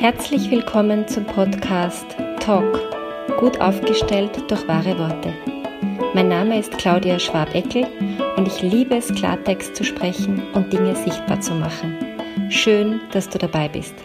[0.00, 2.06] Herzlich willkommen zum Podcast
[2.38, 2.78] Talk,
[3.40, 5.34] gut aufgestellt durch wahre Worte.
[6.14, 7.84] Mein Name ist Claudia Schwabeckel
[8.36, 11.96] und ich liebe es, Klartext zu sprechen und Dinge sichtbar zu machen.
[12.48, 13.96] Schön, dass du dabei bist.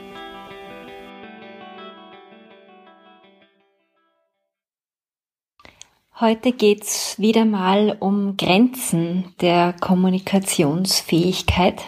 [6.19, 11.83] Heute geht's wieder mal um Grenzen der Kommunikationsfähigkeit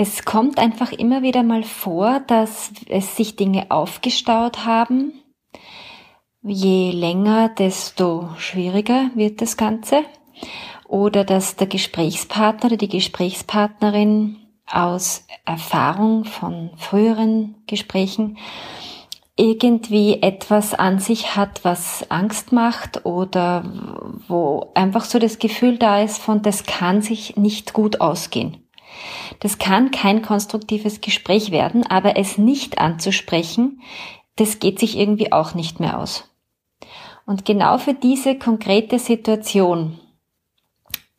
[0.00, 5.12] es kommt einfach immer wieder mal vor, dass es sich Dinge aufgestaut haben.
[6.42, 10.04] Je länger, desto schwieriger wird das Ganze.
[10.88, 18.38] Oder dass der Gesprächspartner oder die Gesprächspartnerin aus Erfahrung von früheren Gesprächen
[19.36, 23.64] irgendwie etwas an sich hat, was Angst macht oder
[24.28, 28.64] wo einfach so das Gefühl da ist von, das kann sich nicht gut ausgehen.
[29.40, 33.80] Das kann kein konstruktives Gespräch werden, aber es nicht anzusprechen,
[34.36, 36.24] das geht sich irgendwie auch nicht mehr aus.
[37.26, 40.00] Und genau für diese konkrete Situation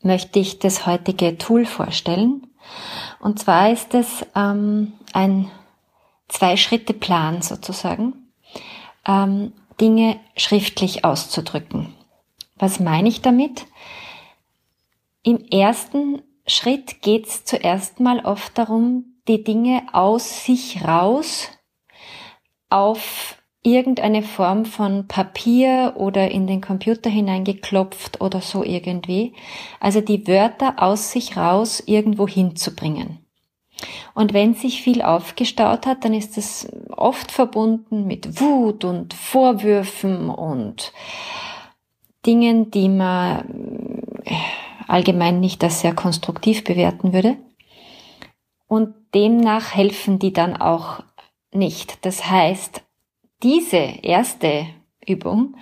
[0.01, 2.47] möchte ich das heutige Tool vorstellen.
[3.19, 5.49] Und zwar ist es ähm, ein
[6.27, 8.13] Zwei-Schritte-Plan sozusagen,
[9.05, 11.93] ähm, Dinge schriftlich auszudrücken.
[12.57, 13.65] Was meine ich damit?
[15.23, 16.21] Im ersten
[16.51, 21.49] Schritt geht es zuerst mal oft darum, die Dinge aus sich raus
[22.69, 29.33] auf irgendeine Form von Papier oder in den Computer hineingeklopft oder so irgendwie.
[29.79, 33.19] Also die Wörter aus sich raus irgendwo hinzubringen.
[34.13, 40.29] Und wenn sich viel aufgestaut hat, dann ist es oft verbunden mit Wut und Vorwürfen
[40.29, 40.91] und
[42.25, 44.01] Dingen, die man
[44.91, 47.37] allgemein nicht als sehr konstruktiv bewerten würde.
[48.67, 51.03] Und demnach helfen die dann auch
[51.53, 52.05] nicht.
[52.05, 52.83] Das heißt,
[53.43, 54.67] diese erste
[55.05, 55.55] Übung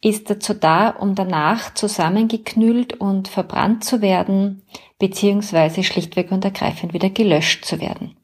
[0.00, 4.62] ist dazu da, um danach zusammengeknüllt und verbrannt zu werden,
[4.98, 8.16] beziehungsweise schlichtweg und ergreifend wieder gelöscht zu werden.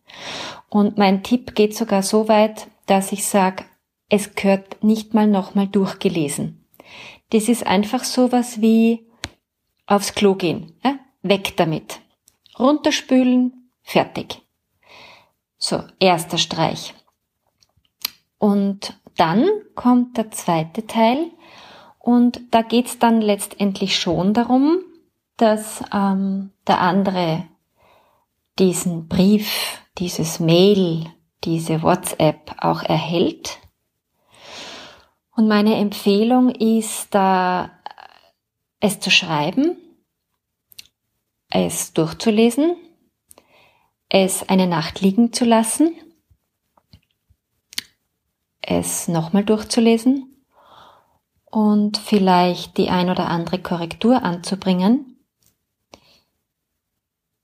[0.68, 3.64] Und mein Tipp geht sogar so weit, dass ich sage,
[4.08, 6.64] es gehört nicht mal nochmal durchgelesen.
[7.30, 9.07] Das ist einfach sowas wie
[9.88, 10.78] aufs Klo gehen.
[10.84, 10.98] Ja?
[11.22, 12.00] Weg damit.
[12.58, 14.42] Runterspülen, fertig.
[15.56, 16.94] So, erster Streich.
[18.38, 21.32] Und dann kommt der zweite Teil
[21.98, 24.78] und da geht's dann letztendlich schon darum,
[25.36, 27.44] dass ähm, der andere
[28.58, 31.06] diesen Brief, dieses Mail,
[31.44, 33.58] diese WhatsApp auch erhält.
[35.36, 37.70] Und meine Empfehlung ist da
[38.80, 39.76] es zu schreiben,
[41.50, 42.76] es durchzulesen,
[44.08, 45.94] es eine Nacht liegen zu lassen,
[48.60, 50.44] es nochmal durchzulesen
[51.46, 55.18] und vielleicht die ein oder andere Korrektur anzubringen,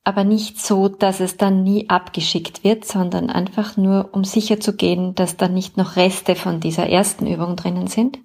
[0.05, 4.77] aber nicht so, dass es dann nie abgeschickt wird, sondern einfach nur, um sicher zu
[4.77, 8.19] gehen, dass da nicht noch Reste von dieser ersten Übung drinnen sind.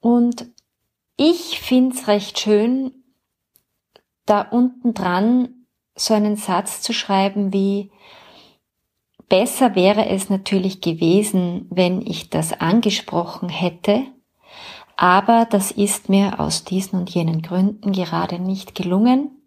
[0.00, 0.46] Und
[1.16, 3.04] ich find's recht schön,
[4.26, 7.90] da unten dran so einen Satz zu schreiben wie
[9.28, 14.04] Besser wäre es natürlich gewesen, wenn ich das angesprochen hätte,
[14.96, 19.43] aber das ist mir aus diesen und jenen Gründen gerade nicht gelungen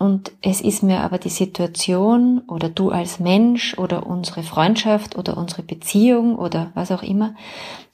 [0.00, 5.36] und es ist mir aber die Situation oder du als Mensch oder unsere Freundschaft oder
[5.36, 7.34] unsere Beziehung oder was auch immer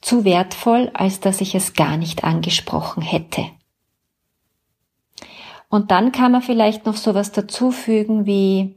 [0.00, 3.46] zu wertvoll, als dass ich es gar nicht angesprochen hätte.
[5.68, 8.76] Und dann kann man vielleicht noch sowas dazufügen wie,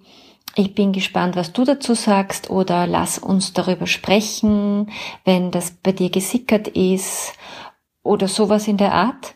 [0.56, 4.90] ich bin gespannt, was du dazu sagst oder lass uns darüber sprechen,
[5.24, 7.34] wenn das bei dir gesickert ist
[8.02, 9.36] oder sowas in der Art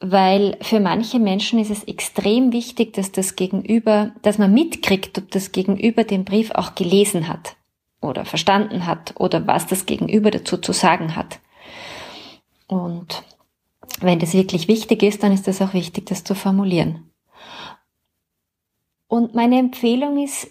[0.00, 5.30] weil für manche Menschen ist es extrem wichtig, dass das Gegenüber, dass man mitkriegt, ob
[5.30, 7.56] das Gegenüber den Brief auch gelesen hat
[8.00, 11.38] oder verstanden hat oder was das Gegenüber dazu zu sagen hat.
[12.66, 13.24] Und
[14.00, 17.10] wenn das wirklich wichtig ist, dann ist es auch wichtig, das zu formulieren.
[19.06, 20.48] Und meine Empfehlung ist,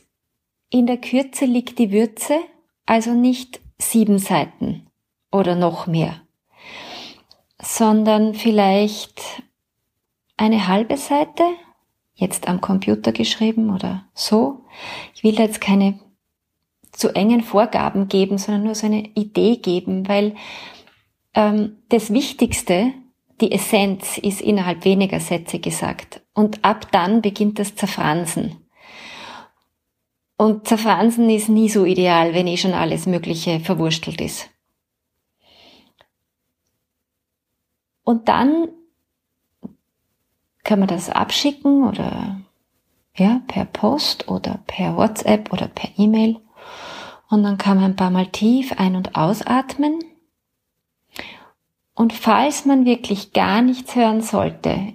[0.69, 2.38] in der Kürze liegt die Würze,
[2.86, 4.86] also nicht sieben Seiten
[5.31, 6.22] oder noch mehr
[7.62, 9.44] sondern vielleicht
[10.38, 11.44] eine halbe Seite,
[12.16, 14.66] jetzt am Computer geschrieben oder so.
[15.14, 16.00] Ich will da jetzt keine
[16.92, 20.36] zu engen Vorgaben geben, sondern nur so eine Idee geben, weil
[21.34, 22.94] ähm, das Wichtigste,
[23.42, 26.22] die Essenz, ist innerhalb weniger Sätze gesagt.
[26.34, 28.58] Und ab dann beginnt das Zerfransen.
[30.38, 34.50] Und zerfansen ist nie so ideal, wenn eh schon alles Mögliche verwurstelt ist.
[38.10, 38.70] Und dann
[40.64, 42.42] kann man das abschicken oder
[43.14, 46.40] ja, per Post oder per WhatsApp oder per E-Mail.
[47.30, 50.00] Und dann kann man ein paar Mal tief ein- und ausatmen.
[51.94, 54.94] Und falls man wirklich gar nichts hören sollte,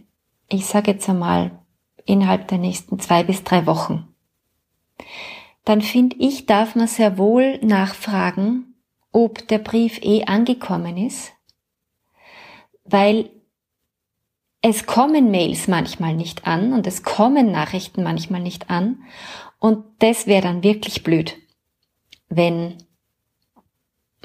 [0.48, 1.52] ich sage jetzt einmal
[2.06, 4.08] innerhalb der nächsten zwei bis drei Wochen,
[5.64, 8.74] dann finde ich, darf man sehr wohl nachfragen,
[9.12, 11.33] ob der Brief eh angekommen ist,
[12.84, 13.30] weil
[14.62, 19.02] es kommen Mails manchmal nicht an und es kommen Nachrichten manchmal nicht an
[19.58, 21.36] und das wäre dann wirklich blöd,
[22.28, 22.78] wenn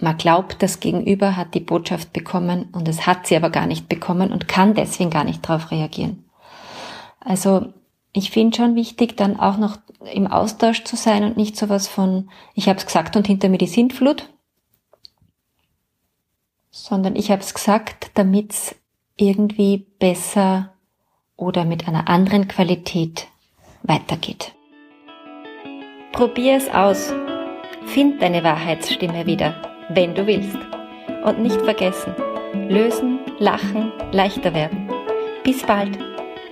[0.02, 3.90] man glaubt, das Gegenüber hat die Botschaft bekommen und es hat sie aber gar nicht
[3.90, 6.26] bekommen und kann deswegen gar nicht darauf reagieren.
[7.20, 7.74] Also
[8.14, 9.78] ich finde schon wichtig, dann auch noch
[10.14, 13.58] im Austausch zu sein und nicht sowas von, ich habe es gesagt und hinter mir
[13.58, 14.30] die Sintflut,
[16.72, 18.76] sondern ich habe es gesagt, damit es
[19.16, 20.74] irgendwie besser
[21.36, 23.28] oder mit einer anderen Qualität
[23.84, 24.54] weitergeht.
[26.12, 27.14] Probier es aus.
[27.86, 29.56] Find deine Wahrheitsstimme wieder,
[29.90, 30.58] wenn du willst.
[31.24, 32.14] Und nicht vergessen,
[32.54, 34.90] lösen, lachen, leichter werden.
[35.44, 35.98] Bis bald.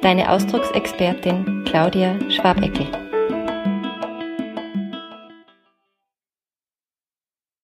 [0.02, 3.07] Deine Ausdrucksexpertin Claudia Schwabeckel.